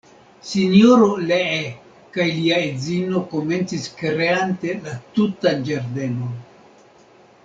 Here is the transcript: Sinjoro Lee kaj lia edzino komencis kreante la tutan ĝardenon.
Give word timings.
Sinjoro 0.51 1.09
Lee 1.31 1.57
kaj 2.15 2.25
lia 2.39 2.57
edzino 2.69 3.21
komencis 3.35 3.85
kreante 3.99 4.73
la 4.87 4.95
tutan 5.19 5.61
ĝardenon. 5.69 6.33